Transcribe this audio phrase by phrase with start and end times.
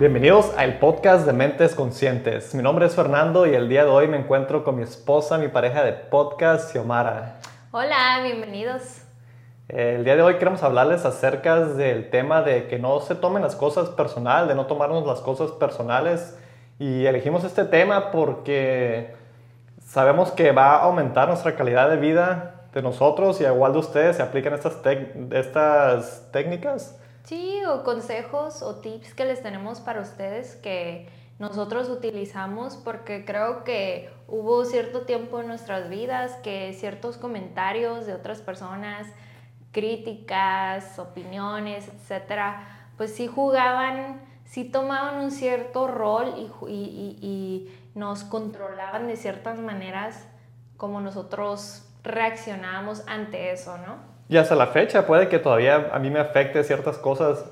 [0.00, 2.54] Bienvenidos al podcast de Mentes Conscientes.
[2.54, 5.48] Mi nombre es Fernando y el día de hoy me encuentro con mi esposa, mi
[5.48, 7.36] pareja de podcast, Xiomara.
[7.70, 9.02] Hola, bienvenidos.
[9.68, 13.54] El día de hoy queremos hablarles acerca del tema de que no se tomen las
[13.56, 16.34] cosas personal, de no tomarnos las cosas personales.
[16.78, 19.14] Y elegimos este tema porque
[19.84, 24.16] sabemos que va a aumentar nuestra calidad de vida de nosotros y igual de ustedes
[24.16, 24.78] se aplican estas,
[25.30, 32.76] estas técnicas Sí, o consejos o tips que les tenemos para ustedes que nosotros utilizamos
[32.76, 39.06] porque creo que hubo cierto tiempo en nuestras vidas que ciertos comentarios de otras personas,
[39.72, 48.24] críticas, opiniones, etcétera, pues sí jugaban, sí tomaban un cierto rol y, y, y nos
[48.24, 50.26] controlaban de ciertas maneras
[50.76, 54.09] como nosotros reaccionábamos ante eso, ¿no?
[54.30, 57.44] Y hasta la fecha puede que todavía a mí me afecte ciertas cosas,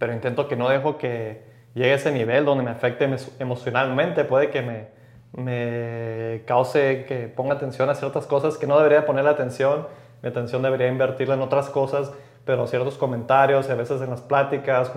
[0.00, 3.08] pero intento que no dejo que llegue a ese nivel donde me afecte
[3.38, 4.24] emocionalmente.
[4.24, 4.88] Puede que me,
[5.32, 9.86] me cause que ponga atención a ciertas cosas que no debería poner atención.
[10.20, 12.10] Mi atención debería invertirla en otras cosas,
[12.44, 14.90] pero ciertos comentarios, a veces en las pláticas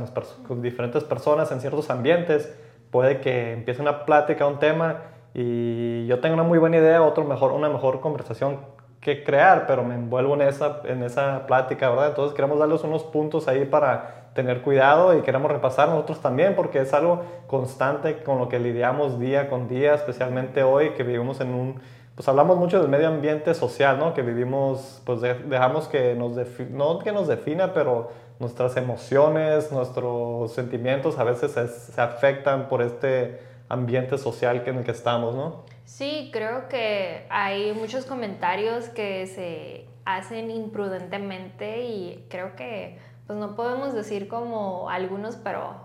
[0.48, 2.52] con, diferentes personas, en ciertos ambientes,
[2.90, 5.02] puede que empiece una plática, un tema,
[5.36, 8.58] y yo tengo una muy buena idea, otro mejor, una mejor conversación
[9.04, 12.08] que crear, pero me envuelvo en esa, en esa plática, ¿verdad?
[12.08, 16.80] Entonces queremos darles unos puntos ahí para tener cuidado y queremos repasar nosotros también porque
[16.80, 21.54] es algo constante con lo que lidiamos día con día, especialmente hoy que vivimos en
[21.54, 21.82] un,
[22.16, 24.14] pues hablamos mucho del medio ambiente social, ¿no?
[24.14, 26.38] Que vivimos, pues dejamos que nos,
[26.72, 28.10] no que nos defina, pero
[28.40, 34.84] nuestras emociones, nuestros sentimientos a veces se, se afectan por este ambiente social en el
[34.84, 35.64] que estamos, ¿no?
[35.86, 42.98] Sí, creo que hay muchos comentarios que se hacen imprudentemente y creo que
[43.28, 45.76] pues no podemos decir como algunos, pero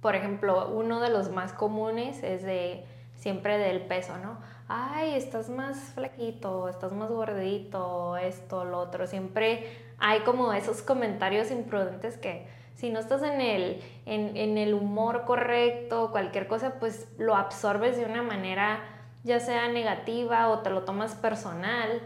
[0.00, 2.84] por ejemplo, uno de los más comunes es de
[3.16, 4.38] siempre del peso, ¿no?
[4.68, 9.06] Ay, estás más flaquito, estás más gordito, esto, lo otro.
[9.06, 9.66] Siempre
[9.98, 15.24] hay como esos comentarios imprudentes que si no estás en el, en, en el humor
[15.24, 18.80] correcto, cualquier cosa, pues lo absorbes de una manera
[19.24, 22.00] ya sea negativa o te lo tomas personal.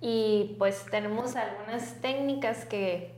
[0.00, 3.12] Y pues tenemos algunas técnicas que,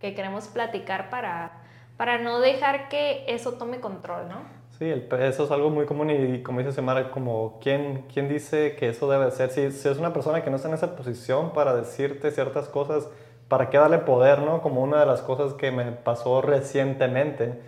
[0.00, 1.62] que queremos platicar para,
[1.96, 4.58] para no dejar que eso tome control, ¿no?
[4.78, 8.90] Sí, eso es algo muy común y como dice Semara, como ¿quién, quién dice que
[8.90, 9.50] eso debe ser?
[9.50, 13.08] Si, si, es una persona que no está en esa posición para decirte ciertas cosas,
[13.48, 14.60] ¿para qué darle poder, no?
[14.62, 17.60] Como una de las cosas que me pasó recientemente.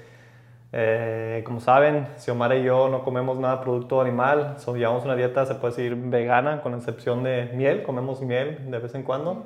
[0.72, 5.44] Eh, como saben, Xiomara y yo no comemos nada producto animal, so, llevamos una dieta,
[5.44, 9.42] se puede decir, vegana, con excepción de miel, comemos miel de vez en cuando,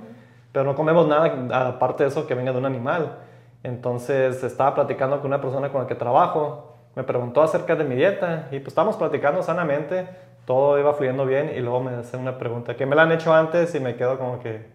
[0.52, 3.16] pero no comemos nada aparte de eso que venga de un animal.
[3.62, 7.94] Entonces estaba platicando con una persona con la que trabajo, me preguntó acerca de mi
[7.96, 10.06] dieta y pues estábamos platicando sanamente,
[10.44, 13.32] todo iba fluyendo bien y luego me hace una pregunta que me la han hecho
[13.32, 14.73] antes y me quedo como que,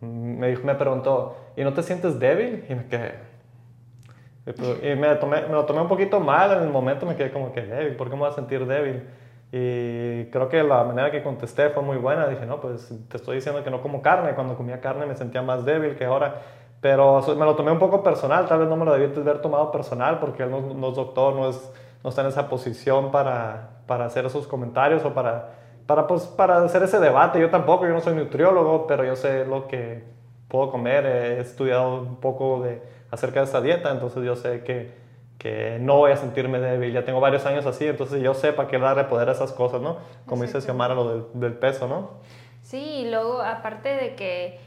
[0.00, 2.64] me, dijo, me preguntó, ¿y no te sientes débil?
[2.68, 3.14] Y me quedé,
[4.82, 7.52] y me, tomé, me lo tomé un poquito mal en el momento, me quedé como
[7.52, 9.02] que débil, ¿por qué me voy a sentir débil?
[9.52, 12.26] Y creo que la manera que contesté fue muy buena.
[12.26, 14.34] Dije, no, pues te estoy diciendo que no como carne.
[14.34, 16.42] Cuando comía carne me sentía más débil que ahora.
[16.80, 18.46] Pero me lo tomé un poco personal.
[18.46, 21.48] Tal vez no me lo debí haber tomado personal porque él no, es doctor, no,
[21.48, 25.54] es, no está en esa posición para, para hacer esos comentarios o para,
[25.86, 27.40] para, pues, para hacer ese debate.
[27.40, 30.04] Yo tampoco, yo no soy nutriólogo, pero yo sé lo que
[30.48, 31.06] puedo comer.
[31.06, 34.92] He estudiado un poco de acerca de esta dieta, entonces yo sé que,
[35.38, 36.92] que no voy a sentirme débil.
[36.92, 39.80] Ya tengo varios años así, entonces yo sé para qué darle poder a esas cosas,
[39.80, 39.98] ¿no?
[40.26, 42.10] Como dice Xiomara, lo del, del peso, ¿no?
[42.62, 44.58] Sí, y luego aparte de que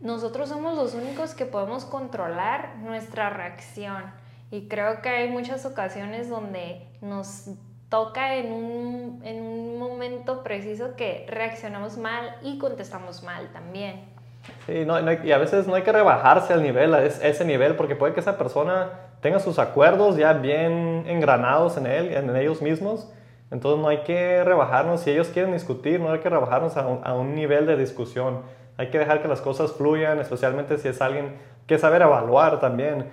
[0.00, 4.04] nosotros somos los únicos que podemos controlar nuestra reacción.
[4.50, 7.50] Y creo que hay muchas ocasiones donde nos
[7.90, 14.08] toca en un, en un momento preciso que reaccionamos mal y contestamos mal también.
[14.66, 17.96] Sí, no, y a veces no hay que rebajarse al nivel, a ese nivel, porque
[17.96, 18.90] puede que esa persona
[19.20, 23.12] tenga sus acuerdos ya bien engranados en él, en ellos mismos.
[23.50, 27.00] Entonces no hay que rebajarnos, si ellos quieren discutir, no hay que rebajarnos a un,
[27.04, 28.42] a un, nivel de discusión.
[28.76, 31.36] Hay que dejar que las cosas fluyan, especialmente si es alguien
[31.66, 33.10] que saber evaluar también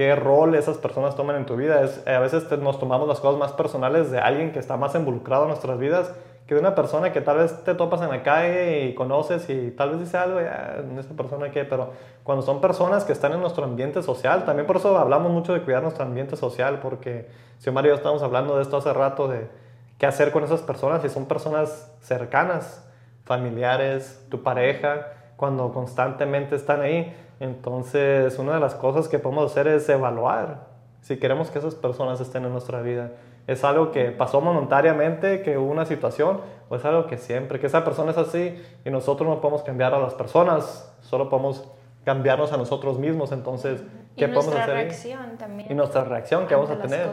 [0.00, 1.82] qué rol esas personas toman en tu vida.
[1.82, 5.42] Es, a veces nos tomamos las cosas más personales de alguien que está más involucrado
[5.42, 6.10] en nuestras vidas
[6.46, 9.70] que de una persona que tal vez te topas en la calle y conoces y
[9.72, 11.90] tal vez dice algo, ya, esa persona que, pero
[12.24, 15.60] cuando son personas que están en nuestro ambiente social, también por eso hablamos mucho de
[15.60, 19.48] cuidar nuestro ambiente social, porque si Mario estamos hablando de esto hace rato, de
[19.98, 22.88] qué hacer con esas personas, si son personas cercanas,
[23.26, 29.66] familiares, tu pareja, cuando constantemente están ahí, entonces una de las cosas que podemos hacer
[29.66, 30.70] es evaluar
[31.00, 33.12] si queremos que esas personas estén en nuestra vida.
[33.46, 37.66] Es algo que pasó momentáneamente, que hubo una situación, o es algo que siempre, que
[37.66, 41.64] esa persona es así y nosotros no podemos cambiar a las personas, solo podemos
[42.04, 43.32] cambiarnos a nosotros mismos.
[43.32, 43.82] Entonces,
[44.16, 44.74] ¿qué podemos hacer?
[44.74, 45.70] reacción también.
[45.70, 47.08] Y nuestra reacción que vamos a tener.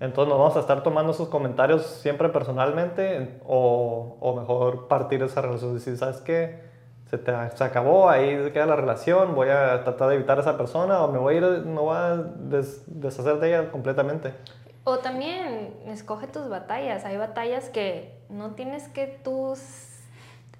[0.00, 5.26] Entonces, nos vamos a estar tomando esos comentarios siempre personalmente o, o mejor partir de
[5.26, 5.74] esa relación.
[5.74, 6.67] Decir, ¿sabes qué?
[7.10, 10.58] Se, te, se acabó, ahí queda la relación, voy a tratar de evitar a esa
[10.58, 12.16] persona o me voy a ir, no voy a
[12.86, 14.34] deshacer de ella completamente.
[14.84, 17.04] O también escoge tus batallas.
[17.04, 19.54] Hay batallas que no tienes que tú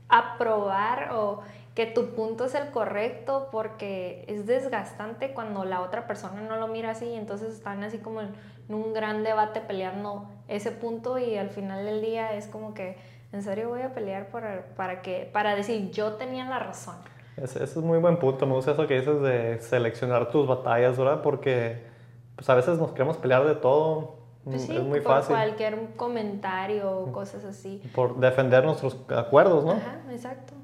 [0.09, 1.41] aprobar o
[1.75, 6.67] que tu punto es el correcto porque es desgastante cuando la otra persona no lo
[6.67, 8.35] mira así y entonces están así como en
[8.69, 12.97] un gran debate peleando ese punto y al final del día es como que
[13.33, 16.97] en serio voy a pelear para, para, que, para decir yo tenía la razón.
[17.37, 21.23] Ese, es muy buen punto, me gusta eso que dices de seleccionar tus batallas, ¿verdad?
[21.23, 21.85] Porque
[22.35, 25.37] pues a veces nos queremos pelear de todo, pues sí, es muy por fácil.
[25.37, 27.83] cualquier comentario o cosas así.
[27.95, 29.73] Por defender nuestros acuerdos, ¿no?
[29.73, 30.55] Ajá, exacto.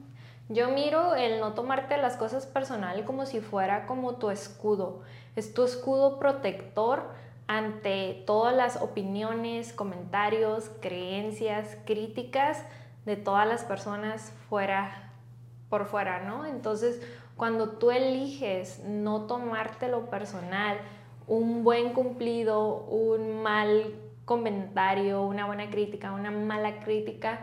[0.48, 5.00] Yo miro el no tomarte las cosas personal como si fuera como tu escudo.
[5.36, 7.04] Es tu escudo protector
[7.46, 12.64] ante todas las opiniones, comentarios, creencias, críticas
[13.04, 15.12] de todas las personas fuera
[15.68, 16.46] por fuera, ¿no?
[16.46, 17.02] Entonces,
[17.36, 20.78] cuando tú eliges no tomártelo personal,
[21.26, 23.94] un buen cumplido, un mal
[24.24, 27.40] comentario, una buena crítica, una mala crítica,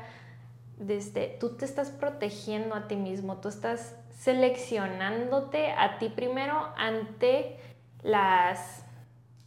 [0.77, 7.59] desde, tú te estás protegiendo a ti mismo, tú estás seleccionándote a ti primero ante
[8.01, 8.86] las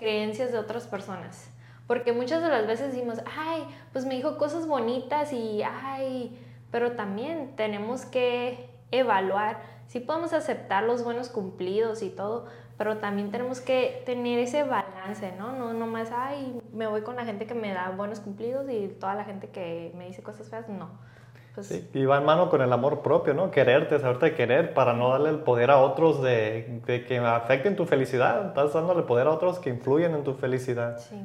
[0.05, 1.51] creencias de otras personas.
[1.87, 6.39] Porque muchas de las veces decimos, ay, pues me dijo cosas bonitas y, ay,
[6.71, 12.47] pero también tenemos que evaluar, si podemos aceptar los buenos cumplidos y todo,
[12.77, 15.53] pero también tenemos que tener ese balance, ¿no?
[15.53, 19.15] No nomás, ay, me voy con la gente que me da buenos cumplidos y toda
[19.15, 20.91] la gente que me dice cosas feas, no
[21.55, 23.51] pues sí, y va en mano con el amor propio, ¿no?
[23.51, 27.87] Quererte, saberte querer para no darle el poder a otros de, de, que afecten tu
[27.87, 28.49] felicidad.
[28.49, 30.99] Estás dándole poder a otros que influyen en tu felicidad.
[30.99, 31.17] Sí.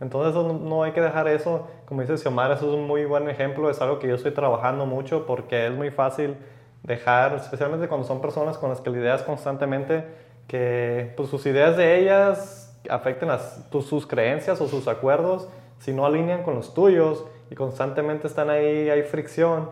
[0.00, 3.68] Entonces no hay que dejar eso, como dice Xiomara, eso es un muy buen ejemplo,
[3.68, 6.36] es algo que yo estoy trabajando mucho porque es muy fácil
[6.84, 10.04] dejar, especialmente cuando son personas con las que lidias constantemente,
[10.46, 15.48] que pues, sus ideas de ellas afecten a sus creencias o sus acuerdos
[15.78, 19.70] si no alinean con los tuyos y constantemente están ahí, hay fricción.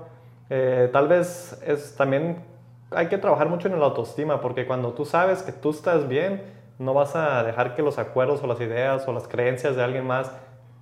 [0.48, 2.44] Eh, tal vez es también
[2.90, 6.42] hay que trabajar mucho en la autoestima, porque cuando tú sabes que tú estás bien,
[6.78, 10.06] no vas a dejar que los acuerdos o las ideas o las creencias de alguien
[10.06, 10.30] más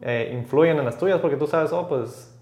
[0.01, 2.37] eh, influyan en las tuyas, porque tú sabes, oh, pues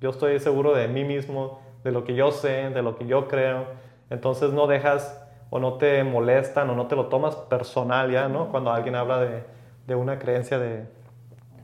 [0.00, 3.26] yo estoy seguro de mí mismo, de lo que yo sé, de lo que yo
[3.26, 3.64] creo.
[4.10, 8.50] Entonces no dejas o no te molestan o no te lo tomas personal ya, ¿no?
[8.50, 9.42] Cuando alguien habla de,
[9.86, 10.86] de una creencia de,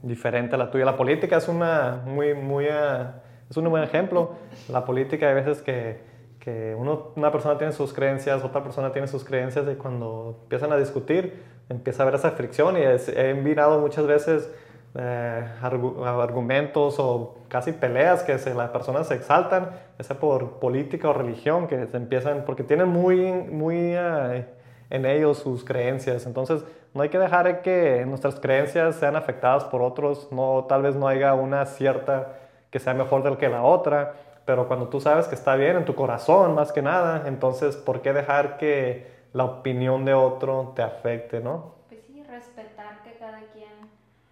[0.06, 0.84] diferente a la tuya.
[0.84, 3.06] La política es, una, muy, muy, uh,
[3.50, 4.32] es un buen ejemplo.
[4.68, 6.00] La política hay veces que,
[6.38, 10.72] que uno, una persona tiene sus creencias, otra persona tiene sus creencias y cuando empiezan
[10.72, 14.50] a discutir empieza a haber esa fricción y he mirado muchas veces
[14.94, 21.10] eh, argumentos o casi peleas que se, las personas se exaltan, ya sea por política
[21.10, 24.42] o religión, que se empiezan, porque tienen muy, muy uh,
[24.90, 26.26] en ellos sus creencias.
[26.26, 26.64] Entonces,
[26.94, 31.08] no hay que dejar que nuestras creencias sean afectadas por otros, no, tal vez no
[31.08, 32.38] haya una cierta
[32.70, 34.14] que sea mejor del que la otra,
[34.44, 38.00] pero cuando tú sabes que está bien en tu corazón más que nada, entonces ¿por
[38.00, 41.74] qué dejar que la opinión de otro te afecte, no?
[41.88, 43.70] Pues sí, respetar que cada quien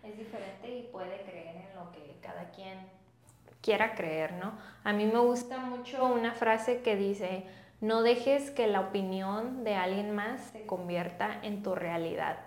[0.03, 2.79] es diferente y puede creer en lo que cada quien
[3.61, 4.53] quiera creer, ¿no?
[4.85, 7.45] A mí me gusta mucho una frase que dice,
[7.85, 12.39] no dejes que la opinión de alguien más se convierta en tu realidad.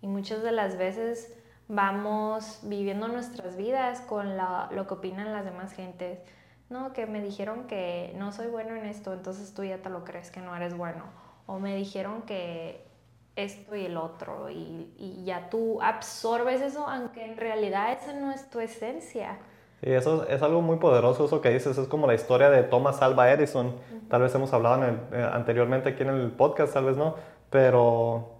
[0.00, 5.72] Y muchas de las veces vamos viviendo nuestras vidas con lo que opinan las demás
[5.72, 6.20] gentes.
[6.70, 10.04] No, que me dijeron que no soy bueno en esto, entonces tú ya te lo
[10.04, 11.06] crees que no eres bueno.
[11.46, 12.86] O me dijeron que
[13.34, 18.30] esto y el otro, y, y ya tú absorbes eso, aunque en realidad esa no
[18.30, 19.38] es tu esencia.
[19.80, 23.00] Sí, eso es algo muy poderoso, eso que dices, es como la historia de Thomas
[23.00, 23.76] Alva Edison.
[24.08, 27.14] Tal vez hemos hablado eh, anteriormente aquí en el podcast, tal vez no,
[27.48, 28.38] pero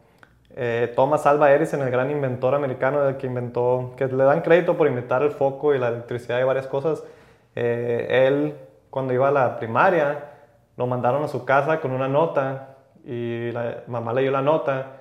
[0.56, 4.88] eh, Thomas Alva Edison, el gran inventor americano que inventó, que le dan crédito por
[4.88, 7.04] inventar el foco y la electricidad y varias cosas,
[7.54, 8.54] eh, él
[8.90, 10.24] cuando iba a la primaria
[10.76, 14.98] lo mandaron a su casa con una nota y la mamá leyó la nota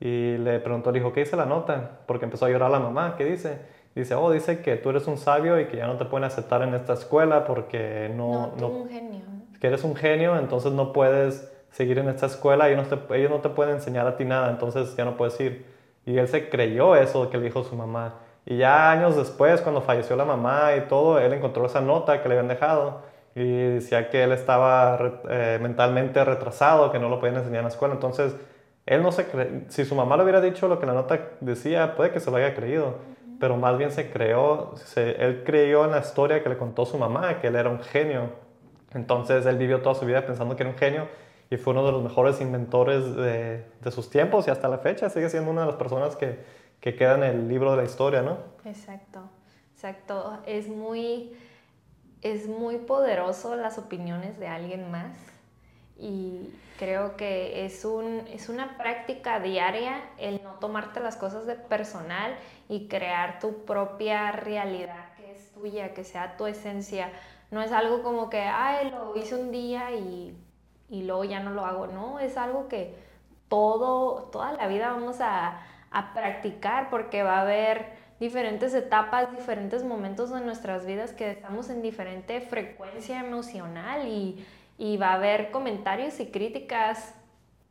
[0.00, 1.98] y le preguntó, dijo, ¿qué dice la nota?
[2.06, 3.73] Porque empezó a llorar la mamá, ¿qué dice?
[3.94, 6.62] Dice, oh, dice que tú eres un sabio y que ya no te pueden aceptar
[6.62, 8.52] en esta escuela porque no...
[8.58, 9.22] No, tú un genio.
[9.60, 13.30] Que eres un genio, entonces no puedes seguir en esta escuela, ellos no, te, ellos
[13.30, 15.64] no te pueden enseñar a ti nada, entonces ya no puedes ir.
[16.06, 18.14] Y él se creyó eso que le dijo su mamá.
[18.46, 22.28] Y ya años después, cuando falleció la mamá y todo, él encontró esa nota que
[22.28, 23.00] le habían dejado
[23.34, 27.70] y decía que él estaba eh, mentalmente retrasado, que no lo podían enseñar en la
[27.70, 27.94] escuela.
[27.94, 28.36] Entonces,
[28.86, 29.62] él no se cre...
[29.68, 32.36] si su mamá le hubiera dicho lo que la nota decía, puede que se lo
[32.36, 32.96] haya creído,
[33.38, 37.40] pero más bien se creó, él creyó en la historia que le contó su mamá,
[37.40, 38.30] que él era un genio.
[38.92, 41.08] Entonces, él vivió toda su vida pensando que era un genio
[41.50, 45.10] y fue uno de los mejores inventores de, de sus tiempos y hasta la fecha
[45.10, 46.38] sigue siendo una de las personas que,
[46.80, 48.38] que queda en el libro de la historia, ¿no?
[48.64, 49.20] Exacto,
[49.74, 50.38] exacto.
[50.46, 51.32] Es muy,
[52.22, 55.33] es muy poderoso las opiniones de alguien más
[55.98, 61.54] y creo que es, un, es una práctica diaria el no tomarte las cosas de
[61.54, 62.36] personal
[62.68, 67.12] y crear tu propia realidad que es tuya, que sea tu esencia.
[67.50, 70.36] No es algo como que, ay, lo hice un día y
[70.88, 71.86] y luego ya no lo hago.
[71.86, 72.94] No, es algo que
[73.48, 75.60] todo, toda la vida vamos a,
[76.12, 77.86] practicar porque va a haber
[78.18, 84.44] diferentes etapas, diferentes momentos de nuestras vidas que estamos en diferente frecuencia emocional y,
[84.78, 87.14] y va a haber comentarios y críticas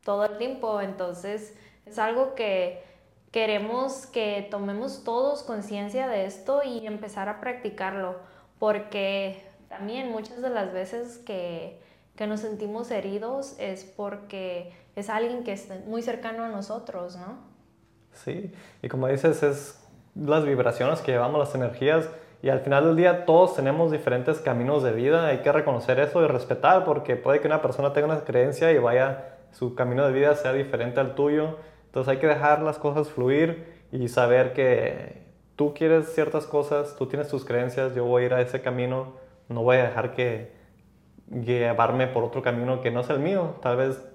[0.03, 0.81] todo el tiempo.
[0.81, 1.55] Entonces
[1.85, 2.83] es algo que
[3.31, 8.17] queremos que tomemos todos conciencia de esto y empezar a practicarlo
[8.59, 11.81] porque también muchas de las veces que
[12.15, 17.37] que nos sentimos heridos es porque es alguien que es muy cercano a nosotros, ¿no?
[18.13, 19.79] Sí, y como dices, es
[20.13, 22.07] las vibraciones que llevamos, las energías,
[22.43, 26.21] y al final del día todos tenemos diferentes caminos de vida, hay que reconocer eso
[26.21, 30.11] y respetar, porque puede que una persona tenga una creencia y vaya, su camino de
[30.11, 35.23] vida sea diferente al tuyo, entonces hay que dejar las cosas fluir y saber que
[35.55, 39.13] tú quieres ciertas cosas, tú tienes tus creencias, yo voy a ir a ese camino,
[39.47, 40.51] no voy a dejar que
[41.31, 44.05] llevarme por otro camino que no es el mío, tal vez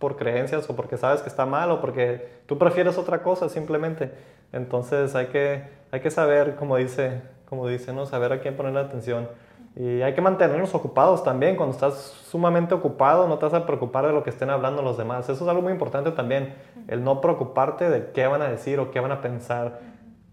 [0.00, 4.10] por creencias o porque sabes que está mal o porque tú prefieres otra cosa simplemente.
[4.50, 5.62] Entonces hay que,
[5.92, 8.06] hay que saber, como dice, como dice, ¿no?
[8.06, 9.28] saber a quién poner la atención.
[9.76, 11.56] Y hay que mantenernos ocupados también.
[11.56, 11.96] Cuando estás
[12.30, 15.28] sumamente ocupado, no te vas a preocupar de lo que estén hablando los demás.
[15.28, 16.54] Eso es algo muy importante también.
[16.88, 19.80] El no preocuparte de qué van a decir o qué van a pensar.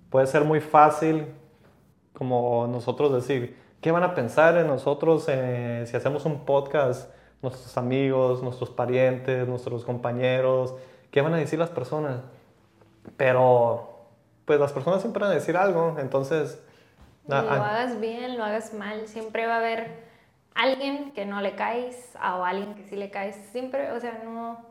[0.10, 1.26] Puede ser muy fácil,
[2.14, 7.12] como nosotros decir, ¿Qué van a pensar en nosotros eh, si hacemos un podcast?
[7.44, 10.74] Nuestros amigos, nuestros parientes, nuestros compañeros,
[11.12, 12.22] ¿qué van a decir las personas?
[13.18, 14.08] Pero,
[14.46, 16.64] pues las personas siempre van a decir algo, entonces...
[17.28, 20.08] lo hagas bien, lo hagas mal, siempre va a haber
[20.56, 23.36] alguien que no le caes o alguien que sí le caes.
[23.52, 24.66] Siempre, o sea, no,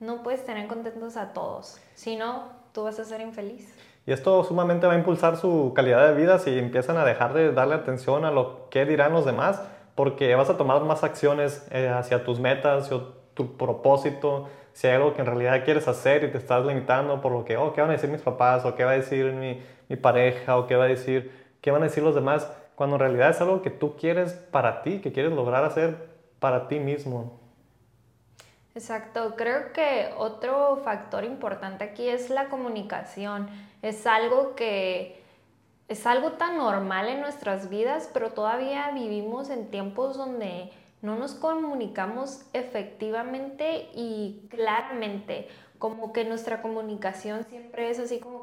[0.00, 3.74] no puedes tener contentos a todos, si no, tú vas a ser infeliz.
[4.06, 7.52] Y esto sumamente va a impulsar su calidad de vida si empiezan a dejar de
[7.52, 9.62] darle atención a lo que dirán los demás,
[9.94, 14.94] porque vas a tomar más acciones eh, hacia tus metas, o tu propósito, si hay
[14.94, 17.80] algo que en realidad quieres hacer y te estás limitando por lo que, oh, ¿qué
[17.80, 18.64] van a decir mis papás?
[18.64, 20.56] ¿O qué va a decir mi, mi pareja?
[20.56, 22.50] ¿O qué va a decir, qué van a decir los demás?
[22.74, 26.68] Cuando en realidad es algo que tú quieres para ti, que quieres lograr hacer para
[26.68, 27.38] ti mismo.
[28.74, 33.48] Exacto, creo que otro factor importante aquí es la comunicación.
[33.82, 35.20] Es algo que
[35.88, 41.34] es algo tan normal en nuestras vidas, pero todavía vivimos en tiempos donde no nos
[41.34, 45.48] comunicamos efectivamente y claramente,
[45.78, 48.37] como que nuestra comunicación siempre es así como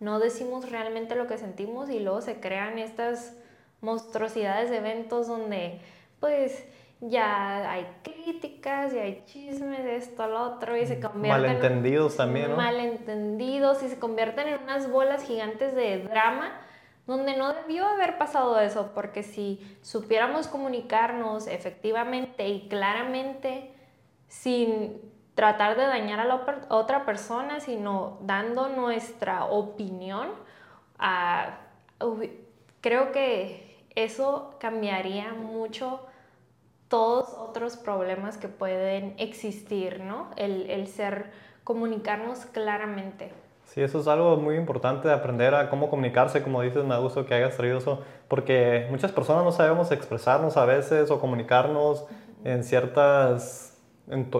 [0.00, 3.36] no decimos realmente lo que sentimos y luego se crean estas
[3.80, 5.80] monstruosidades de eventos donde
[6.18, 6.64] pues
[7.00, 12.50] ya hay críticas y hay chismes de esto al otro y se convierten malentendidos también,
[12.50, 12.56] ¿no?
[12.56, 16.60] Malentendidos y se convierten en unas bolas gigantes de drama
[17.06, 23.72] donde no debió haber pasado eso, porque si supiéramos comunicarnos efectivamente y claramente
[24.28, 25.00] sin
[25.34, 30.28] tratar de dañar a la otra persona, sino dando nuestra opinión,
[30.98, 31.58] ah,
[32.80, 36.00] creo que eso cambiaría mucho
[36.88, 40.30] todos otros problemas que pueden existir, ¿no?
[40.36, 41.30] El, ser,
[41.62, 43.32] comunicarnos claramente.
[43.66, 47.24] Sí, eso es algo muy importante de aprender a cómo comunicarse, como dices, me gusta
[47.24, 52.04] que hayas traído eso, porque muchas personas no sabemos expresarnos a veces o comunicarnos
[52.42, 53.69] en ciertos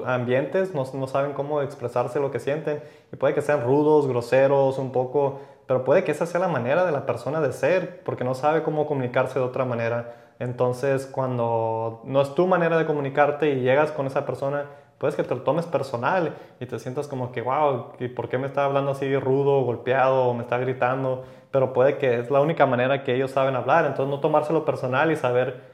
[0.04, 4.78] ambientes, no, no, saben cómo expresarse lo que sienten, y puede que sean rudos, groseros,
[4.78, 8.24] un poco, pero puede que esa sea la manera de la persona de ser, porque
[8.24, 10.16] no sabe cómo comunicarse de otra manera.
[10.40, 14.64] Entonces, cuando no es tu manera de comunicarte y llegas con esa persona,
[14.98, 18.38] puedes que te lo tomes personal y te sientas como que, wow, ¿y por qué
[18.38, 21.24] me está hablando así rudo, golpeado, o me está gritando?
[21.50, 25.10] Pero puede que es la única manera que ellos saben hablar, entonces no tomárselo personal
[25.12, 25.69] y saber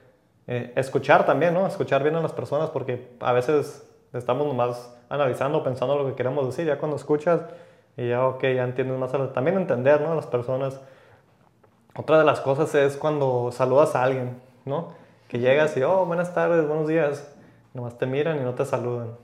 [0.47, 1.67] eh, escuchar también, ¿no?
[1.67, 6.47] Escuchar bien a las personas porque a veces estamos nomás analizando, pensando lo que queremos
[6.47, 7.43] decir, ya cuando escuchas
[7.97, 9.15] Y ya, ok, ya entiendes más.
[9.15, 10.13] A también entender, ¿no?
[10.13, 10.81] A las personas.
[11.97, 14.89] Otra de las cosas es cuando saludas a alguien, ¿no?
[15.29, 17.35] Que llegas y, oh, buenas tardes, buenos días.
[17.73, 19.17] Nomás te miran y no te saludan.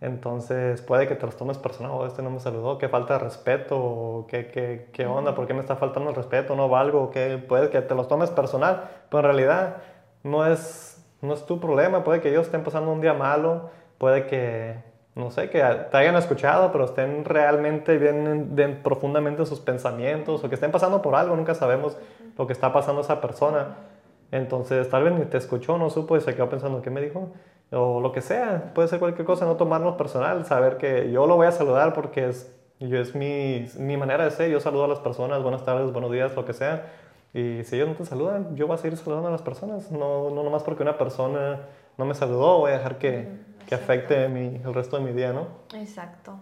[0.00, 3.20] Entonces puede que te los tomes personal, oh, este no me saludó, qué falta de
[3.20, 7.10] respeto, o qué, qué, qué onda, por qué me está faltando el respeto, no valgo,
[7.10, 9.76] que puede que te los tomes personal, pero en realidad
[10.24, 14.26] no es, no es tu problema, puede que ellos estén pasando un día malo, puede
[14.26, 14.82] que,
[15.14, 20.42] no sé, que te hayan escuchado, pero estén realmente bien, bien profundamente en sus pensamientos,
[20.42, 21.96] o que estén pasando por algo, nunca sabemos
[22.36, 23.76] lo que está pasando esa persona.
[24.32, 27.30] Entonces, tal vez ni te escuchó, no supo y se quedó pensando, ¿qué me dijo?
[27.70, 31.36] o lo que sea, puede ser cualquier cosa, no tomarnos personal, saber que yo lo
[31.36, 34.88] voy a saludar porque es, yo, es mi, mi manera de ser, yo saludo a
[34.88, 36.86] las personas, buenas tardes, buenos días, lo que sea,
[37.34, 40.30] y si ellos no te saludan, yo voy a seguir saludando a las personas, no,
[40.30, 41.60] no nomás porque una persona
[41.98, 43.28] no me saludó, voy a dejar que,
[43.66, 45.48] que afecte mi, el resto de mi día, ¿no?
[45.74, 46.38] Exacto.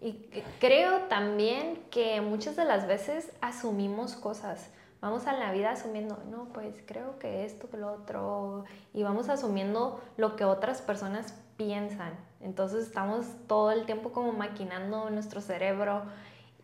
[0.00, 0.14] Y
[0.58, 4.70] creo también que muchas de las veces asumimos cosas
[5.02, 9.28] vamos a la vida asumiendo, no, pues creo que esto, que lo otro, y vamos
[9.28, 12.12] asumiendo lo que otras personas piensan.
[12.40, 16.04] Entonces estamos todo el tiempo como maquinando nuestro cerebro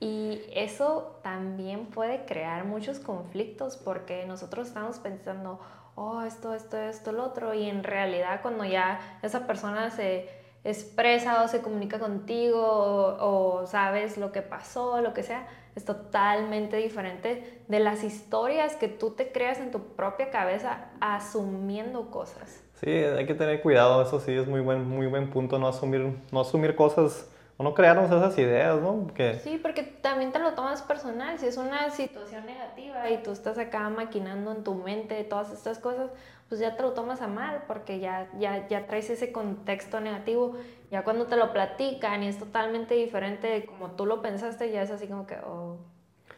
[0.01, 5.59] y eso también puede crear muchos conflictos porque nosotros estamos pensando,
[5.97, 10.29] oh, esto, esto, esto, lo otro, y en realidad cuando ya esa persona se
[10.63, 16.77] expresa o se comunica contigo o, sabes lo que pasó, lo que sea, es totalmente
[16.77, 22.63] diferente de las historias que tú te creas en tu propia cabeza asumiendo cosas.
[22.75, 26.17] Sí, hay que tener cuidado, eso sí es muy buen, muy buen punto, no asumir,
[26.31, 27.29] no asumir cosas
[27.59, 29.09] o no crearnos esas ideas, ¿no?
[29.43, 33.59] Sí, porque también te lo tomas personal, si es una situación negativa y tú estás
[33.59, 36.11] acá maquinando en tu mente todas estas cosas,
[36.49, 40.55] pues ya te lo tomas a mal porque ya, ya, ya traes ese contexto negativo.
[40.93, 44.83] Ya cuando te lo platican y es totalmente diferente de como tú lo pensaste, ya
[44.83, 45.79] es así como que, oh,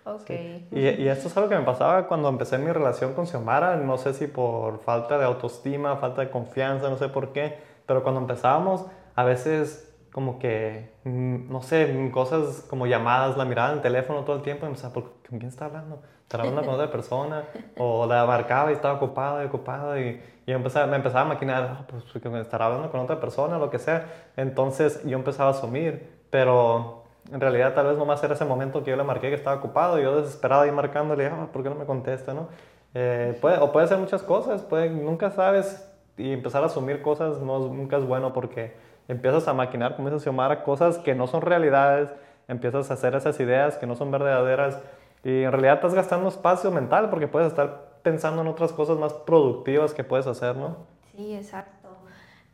[0.07, 0.31] ok.
[0.71, 3.99] Y, y, esto es algo que me pasaba cuando empecé mi relación con Xiomara, no
[3.99, 8.23] sé si por falta de autoestima, falta de confianza, no sé por qué, pero cuando
[8.23, 13.83] empezábamos, a veces como que, mm, no sé, cosas como llamadas, la mirada en el
[13.83, 16.03] teléfono todo el tiempo, y me ¿con quién está hablando?
[16.23, 17.45] estar hablando con otra persona,
[17.77, 21.79] o la marcaba y estaba ocupada y ocupada, y, y empezaba, me empezaba a maquinar,
[21.81, 24.07] oh, pues que estará hablando con otra persona, lo que sea.
[24.37, 28.91] Entonces yo empezaba a asumir, pero en realidad tal vez nomás era ese momento que
[28.91, 31.75] yo le marqué que estaba ocupado, y yo desesperado ahí marcándole, oh, ¿por qué no
[31.75, 32.47] me contesta, no?
[32.95, 35.85] Eh, puede, o puede ser muchas cosas, puede, nunca sabes,
[36.17, 38.77] y empezar a asumir cosas no, nunca es bueno porque
[39.11, 42.11] empiezas a maquinar, como dice Xiomara, cosas que no son realidades,
[42.49, 44.79] empiezas a hacer esas ideas que no son verdaderas,
[45.25, 49.13] y en realidad estás gastando espacio mental porque puedes estar pensando en otras cosas más
[49.13, 50.77] productivas que puedes hacer, ¿no?
[51.15, 51.89] Sí, exacto.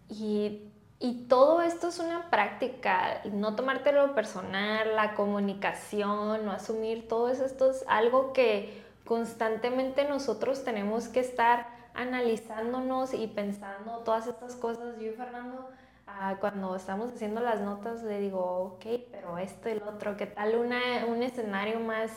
[0.09, 7.29] Y, y todo esto es una práctica, no tomártelo personal, la comunicación, no asumir todo
[7.29, 14.99] esto es algo que constantemente nosotros tenemos que estar analizándonos y pensando todas estas cosas.
[14.99, 15.71] Yo y Fernando,
[16.07, 20.27] ah, cuando estamos haciendo las notas, le digo, ok, pero esto y el otro, ¿qué
[20.27, 22.11] tal una, un escenario más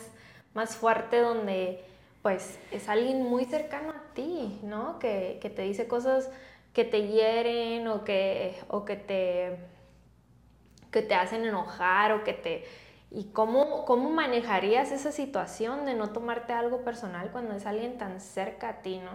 [0.54, 1.84] más fuerte donde
[2.22, 4.98] pues es alguien muy cercano a ti, ¿no?
[4.98, 6.30] Que, que te dice cosas
[6.74, 9.58] que te hieren o que, o que, te,
[10.90, 12.64] que te hacen enojar o que te...
[13.10, 18.20] ¿Y cómo, cómo manejarías esa situación de no tomarte algo personal cuando es alguien tan
[18.20, 19.10] cerca a ti, ¿no?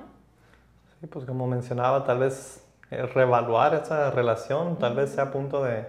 [0.99, 5.85] Sí, pues como mencionaba, tal vez reevaluar esa relación, tal vez sea a punto de,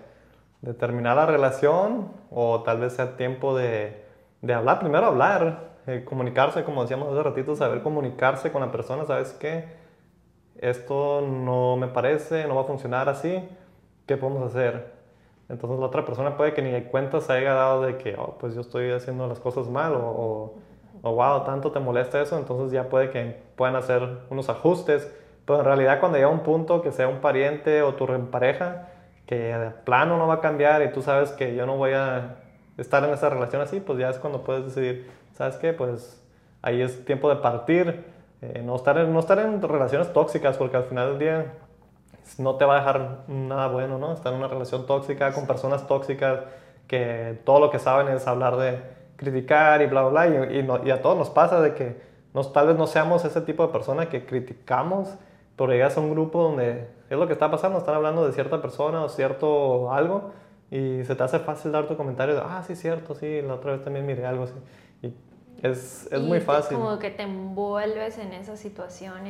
[0.63, 4.07] de terminar la relación o tal vez sea tiempo de
[4.43, 9.05] de hablar, primero hablar, eh, comunicarse, como decíamos hace ratito, saber comunicarse con la persona,
[9.05, 9.65] ¿sabes qué?
[10.59, 13.47] Esto no me parece, no va a funcionar así,
[14.07, 14.95] ¿qué podemos hacer?
[15.49, 18.55] Entonces la otra persona puede que ni cuenta se haya dado de que, oh, pues
[18.55, 20.55] yo estoy haciendo las cosas mal o,
[21.03, 25.13] o, wow, tanto te molesta eso, entonces ya puede que puedan hacer unos ajustes,
[25.47, 28.89] pero en realidad cuando llega un punto que sea un pariente o tu pareja,
[29.27, 32.37] que de plano no va a cambiar y tú sabes que yo no voy a
[32.77, 35.73] estar en esa relación así, pues ya es cuando puedes decidir, ¿sabes qué?
[35.73, 36.23] Pues
[36.63, 38.05] ahí es tiempo de partir,
[38.43, 41.53] eh, no, estar en, no estar en relaciones tóxicas, porque al final del día
[42.39, 44.13] no te va a dejar nada bueno, ¿no?
[44.13, 46.41] Estar en una relación tóxica con personas tóxicas
[46.87, 48.81] que todo lo que saben es hablar de
[49.17, 52.01] criticar y bla, bla, bla, y, y, a todos nos pasa de que
[52.35, 55.15] nos, tal vez no seamos ese tipo de persona que criticamos,
[55.57, 58.61] pero llegas a un grupo donde es lo que está pasando, están hablando de cierta
[58.61, 60.33] persona o cierto algo,
[60.71, 63.73] y se te hace fácil dar tu comentario de, ah, sí, cierto, sí, la otra
[63.73, 64.55] vez también miré algo así.
[65.03, 65.15] Y
[65.63, 66.77] es, es muy fácil.
[66.77, 69.23] Como que te envuelves en esa situación,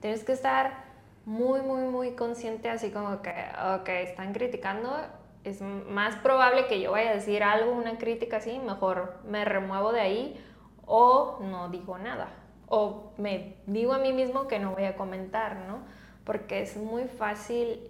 [0.00, 0.84] tienes que estar
[1.24, 3.32] muy, muy, muy consciente, así como que,
[3.80, 4.96] ok, están criticando,
[5.44, 9.92] es más probable que yo vaya a decir algo, una crítica así, mejor me remuevo
[9.92, 10.44] de ahí
[10.86, 12.28] o no digo nada.
[12.68, 15.78] O me digo a mí mismo que no voy a comentar, ¿no?
[16.24, 17.88] Porque es muy fácil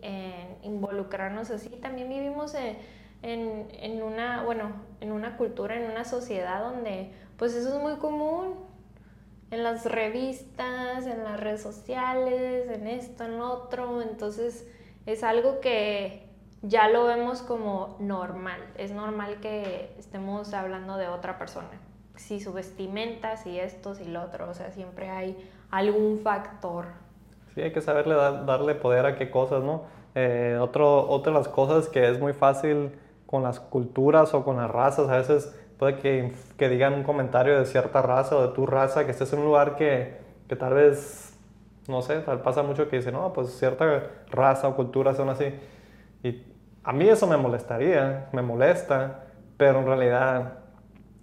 [0.63, 1.71] involucrarnos así.
[1.71, 2.55] También vivimos
[3.23, 8.55] en, una, bueno, en una cultura, en una sociedad donde pues eso es muy común.
[9.51, 14.03] En las revistas, en las redes sociales, en esto, en lo otro.
[14.03, 14.69] Entonces
[15.07, 16.29] es algo que
[16.63, 18.61] ya lo vemos como normal.
[18.77, 21.88] Es normal que estemos hablando de otra persona.
[22.19, 24.51] Si su vestimenta, si esto, si lo otro.
[24.51, 25.37] O sea, siempre hay
[25.71, 26.87] algún factor.
[27.55, 29.83] Sí, hay que saberle darle poder a qué cosas, ¿no?
[30.15, 32.93] Eh, otro, otra de las cosas que es muy fácil
[33.27, 37.59] con las culturas o con las razas, a veces puede que, que digan un comentario
[37.59, 40.17] de cierta raza o de tu raza, que estés en un lugar que,
[40.49, 41.39] que tal vez,
[41.87, 45.53] no sé, pasa mucho que dicen, no, pues cierta raza o cultura son así.
[46.23, 46.43] Y
[46.83, 49.25] a mí eso me molestaría, me molesta,
[49.57, 50.53] pero en realidad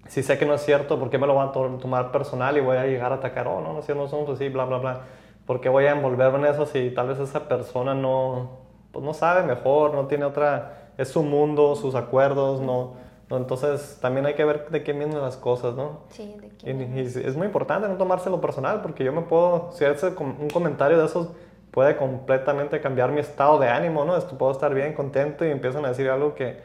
[0.08, 2.62] si sé que no es cierto, ¿por qué me lo van a tomar personal y
[2.62, 3.48] voy a llegar a atacar?
[3.48, 5.02] Oh, no, no, no somos así, bla, bla, bla.
[5.46, 8.50] ¿Por qué voy a envolverme en eso si tal vez esa persona no,
[8.91, 12.94] pues no sabe mejor, no tiene otra, es su mundo, sus acuerdos, no,
[13.30, 16.02] entonces también hay que ver de qué vienen las cosas, ¿no?
[16.10, 16.72] Sí, de qué.
[16.72, 21.00] Y, es muy importante no tomárselo personal, porque yo me puedo, si hace un comentario
[21.00, 21.30] de esos
[21.72, 24.15] puede completamente cambiar mi estado de ánimo, ¿no?
[24.15, 26.58] Esto puedo estar bien contento y empiezan a decir algo que,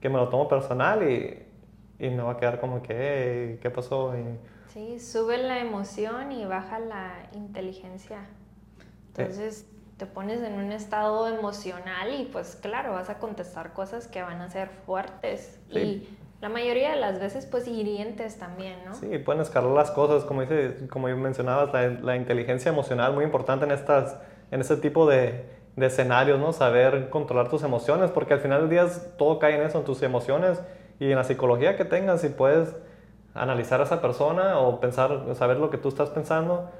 [0.00, 1.45] que me lo tomo personal y,
[1.98, 4.14] y me va a quedar como que, ¿qué pasó?
[4.68, 8.18] Sí, sube la emoción y baja la inteligencia.
[9.16, 14.20] Entonces te pones en un estado emocional y pues claro, vas a contestar cosas que
[14.20, 16.06] van a ser fuertes y
[16.42, 18.94] la mayoría de las veces pues hirientes también, ¿no?
[18.94, 23.64] Sí, pueden escalar las cosas, como, dice, como mencionabas, la, la inteligencia emocional muy importante
[23.64, 24.18] en estas
[24.50, 26.52] en ese tipo de, de, escenarios, ¿no?
[26.52, 30.02] Saber controlar tus emociones, porque al final del día todo cae en eso, en tus
[30.02, 30.60] emociones
[30.98, 32.74] y en la psicología que tengas, si puedes
[33.34, 36.70] analizar a esa persona o pensar, saber lo que tú estás pensando,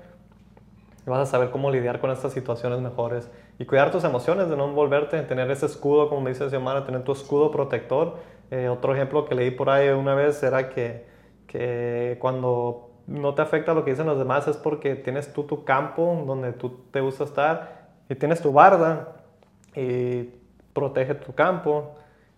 [1.05, 4.66] vas a saber cómo lidiar con estas situaciones mejores y cuidar tus emociones, de no
[4.66, 8.16] envolverte, tener ese escudo, como dice Xiomara, tener tu escudo protector.
[8.50, 11.07] Eh, otro ejemplo que leí por ahí una vez era que,
[11.46, 15.64] que cuando no te afecta lo que dicen los demás es porque tienes tú tu
[15.64, 19.16] campo donde tú te gusta estar y tienes tu barda
[19.74, 20.31] y
[20.72, 21.94] protege tu campo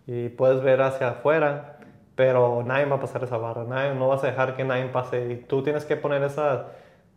[0.09, 1.77] y puedes ver hacia afuera,
[2.15, 5.31] pero nadie va a pasar esa barra, nadie, no vas a dejar que nadie pase
[5.31, 6.69] y tú tienes que poner esa,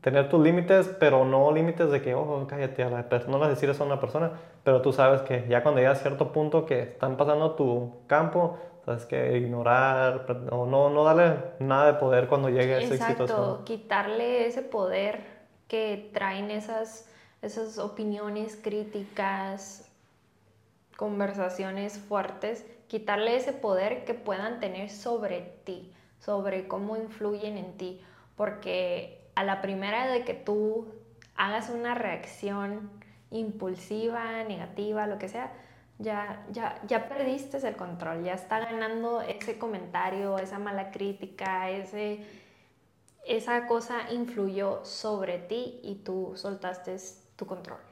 [0.02, 3.50] tener tus límites, pero no límites de que, ojo, cállate, a la no vas a
[3.50, 6.66] decir eso a una persona, pero tú sabes que ya cuando llegas a cierto punto
[6.66, 12.26] que están pasando tu campo, Sabes que ignorar o no, no darle nada de poder
[12.26, 13.64] cuando llegue a esa Exacto, situación.
[13.64, 15.20] quitarle ese poder
[15.68, 17.08] que traen esas,
[17.42, 19.88] esas opiniones críticas,
[20.96, 28.02] conversaciones fuertes, quitarle ese poder que puedan tener sobre ti, sobre cómo influyen en ti,
[28.36, 30.92] porque a la primera de que tú
[31.34, 32.90] hagas una reacción
[33.30, 35.54] impulsiva, negativa, lo que sea,
[36.00, 42.22] ya, ya, ya perdiste el control, ya está ganando ese comentario, esa mala crítica, ese,
[43.26, 46.94] esa cosa influyó sobre ti y tú soltaste
[47.36, 47.91] tu control.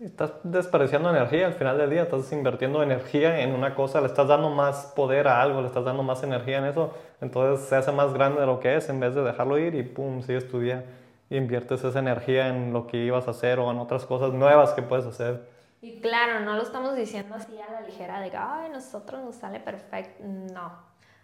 [0.00, 4.28] Estás desperdiciando energía al final del día, estás invirtiendo energía en una cosa, le estás
[4.28, 7.92] dando más poder a algo, le estás dando más energía en eso, entonces se hace
[7.92, 10.60] más grande de lo que es en vez de dejarlo ir y pum, sigues tu
[10.60, 10.84] día
[11.30, 14.72] y inviertes esa energía en lo que ibas a hacer o en otras cosas nuevas
[14.72, 15.48] que puedes hacer.
[15.80, 19.36] Y claro, no lo estamos diciendo así a la ligera de que, ay, nosotros nos
[19.36, 20.22] sale perfecto.
[20.24, 20.72] No,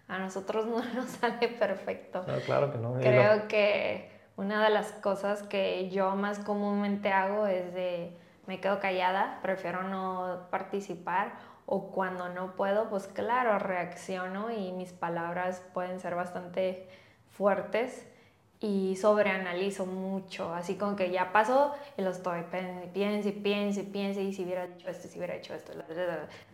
[0.08, 2.24] a nosotros no nos sale perfecto.
[2.46, 2.94] claro que no.
[2.94, 8.80] Creo que una de las cosas que yo más comúnmente hago es de, me quedo
[8.80, 11.32] callada, prefiero no participar
[11.66, 16.88] o cuando no puedo, pues claro, reacciono y mis palabras pueden ser bastante
[17.30, 18.06] fuertes
[18.60, 22.42] y sobreanalizo mucho, así como que ya pasó y lo estoy
[22.92, 25.72] piense y piense y piense y si hubiera dicho esto, si hubiera hecho esto,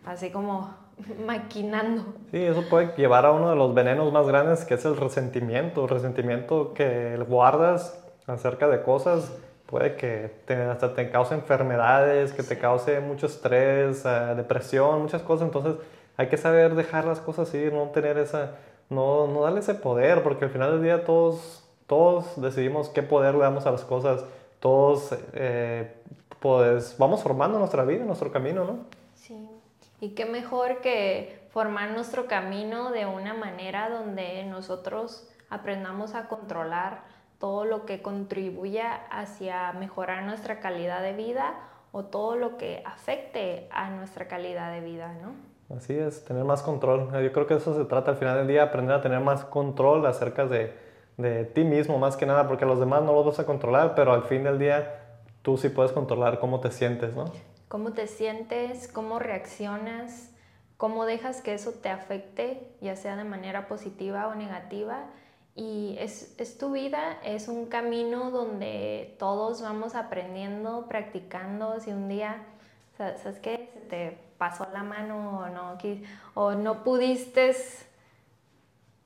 [0.05, 0.73] así como
[1.25, 2.05] maquinando.
[2.31, 5.85] Sí, eso puede llevar a uno de los venenos más grandes que es el resentimiento,
[5.85, 9.31] resentimiento que guardas acerca de cosas
[9.69, 15.21] puede que te, hasta te cause enfermedades, que te cause mucho estrés, eh, depresión, muchas
[15.21, 15.75] cosas, entonces
[16.17, 18.55] hay que saber dejar las cosas ir, no tener esa,
[18.89, 23.33] no, no darle ese poder, porque al final del día todos todos decidimos qué poder
[23.33, 24.23] le damos a las cosas,
[24.59, 25.91] todos eh,
[26.39, 28.85] pues vamos formando nuestra vida, nuestro camino, ¿no?
[29.15, 29.49] Sí,
[29.99, 37.01] y qué mejor que formar nuestro camino de una manera donde nosotros aprendamos a controlar
[37.39, 41.55] todo lo que contribuya hacia mejorar nuestra calidad de vida
[41.91, 45.75] o todo lo que afecte a nuestra calidad de vida, ¿no?
[45.75, 47.11] Así es, tener más control.
[47.23, 50.05] Yo creo que eso se trata al final del día, aprender a tener más control
[50.05, 50.73] acerca de,
[51.17, 53.95] de ti mismo, más que nada, porque a los demás no los vas a controlar,
[53.95, 54.99] pero al fin del día
[55.41, 57.25] tú sí puedes controlar cómo te sientes, ¿no?
[57.67, 60.31] Cómo te sientes, cómo reaccionas,
[60.77, 65.05] cómo dejas que eso te afecte, ya sea de manera positiva o negativa.
[65.55, 71.79] Y es, es tu vida, es un camino donde todos vamos aprendiendo, practicando.
[71.79, 72.43] Si un día,
[72.97, 73.69] ¿sabes qué?
[73.73, 75.77] Se te pasó la mano o no,
[76.33, 77.53] o no pudiste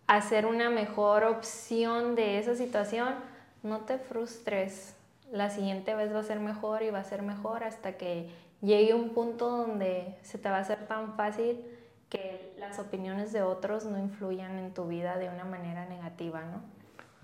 [0.07, 3.15] hacer una mejor opción de esa situación,
[3.63, 4.95] no te frustres.
[5.31, 8.29] La siguiente vez va a ser mejor y va a ser mejor hasta que
[8.61, 11.65] llegue un punto donde se te va a hacer tan fácil
[12.13, 16.61] que las opiniones de otros no influyan en tu vida de una manera negativa, ¿no?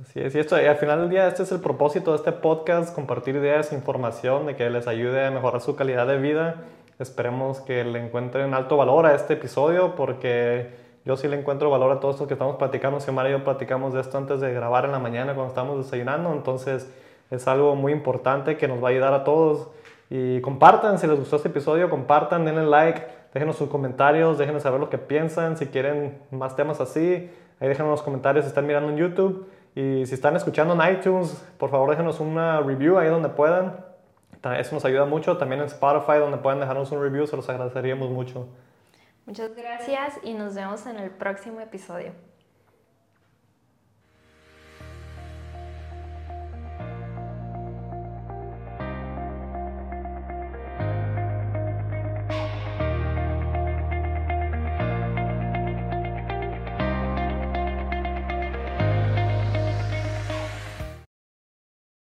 [0.01, 2.95] Así es, y esto, al final del día este es el propósito de este podcast,
[2.95, 6.63] compartir ideas, información de que les ayude a mejorar su calidad de vida.
[6.97, 10.73] Esperemos que le encuentren alto valor a este episodio porque
[11.05, 12.99] yo sí le encuentro valor a todo esto que estamos platicando.
[12.99, 16.31] Xiomara y yo platicamos de esto antes de grabar en la mañana cuando estamos desayunando,
[16.33, 16.89] entonces
[17.29, 19.69] es algo muy importante que nos va a ayudar a todos.
[20.09, 24.79] Y compartan, si les gustó este episodio, compartan, denle like, déjenos sus comentarios, déjenos saber
[24.79, 28.89] lo que piensan, si quieren más temas así, ahí déjenos los comentarios si están mirando
[28.89, 29.49] en YouTube.
[29.75, 33.85] Y si están escuchando en iTunes, por favor déjenos una review ahí donde puedan.
[34.57, 35.37] Eso nos ayuda mucho.
[35.37, 38.47] También en Spotify, donde puedan dejarnos un review, se los agradeceríamos mucho.
[39.25, 42.13] Muchas gracias y nos vemos en el próximo episodio.